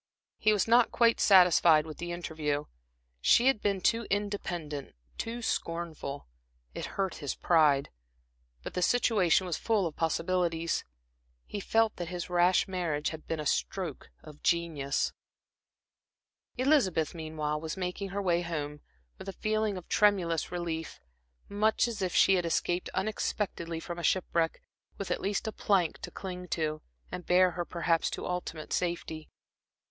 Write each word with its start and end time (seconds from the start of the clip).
He 0.39 0.51
was 0.51 0.67
not 0.67 0.91
quite 0.91 1.19
satisfied 1.19 1.85
with 1.85 1.99
the 1.99 2.11
interview; 2.11 2.65
she 3.21 3.45
had 3.45 3.61
been 3.61 3.81
too 3.81 4.07
independent, 4.09 4.95
too 5.19 5.43
scornful. 5.43 6.27
It 6.73 6.85
hurt 6.97 7.17
his 7.17 7.35
pride. 7.35 7.91
But 8.63 8.73
the 8.73 8.81
situation 8.81 9.45
was 9.45 9.57
full 9.57 9.85
of 9.85 9.95
possibilities. 9.95 10.83
He 11.45 11.59
felt 11.59 11.97
that 11.97 12.07
his 12.07 12.31
rash 12.31 12.67
marriage 12.67 13.09
had 13.11 13.27
been 13.27 13.39
a 13.39 13.45
stroke 13.45 14.09
of 14.23 14.41
genius. 14.41 15.13
Elizabeth, 16.57 17.13
meanwhile, 17.13 17.61
was 17.61 17.77
making 17.77 18.09
her 18.09 18.23
way 18.23 18.41
home, 18.41 18.81
with 19.19 19.29
a 19.29 19.33
feeling 19.33 19.77
of 19.77 19.87
tremulous 19.87 20.51
relief, 20.51 20.99
much 21.47 21.87
as 21.87 22.01
if 22.01 22.15
she 22.15 22.33
had 22.33 22.45
escaped 22.47 22.89
unexpectedly 22.95 23.79
from 23.79 24.01
shipwreck, 24.01 24.63
with 24.97 25.11
at 25.11 25.21
least 25.21 25.45
a 25.47 25.51
plank 25.51 25.99
to 25.99 26.09
cling 26.09 26.47
to, 26.47 26.81
and 27.11 27.27
bear 27.27 27.51
her 27.51 27.65
perhaps 27.65 28.09
to 28.09 28.25
ultimate 28.25 28.73
safety. 28.73 29.29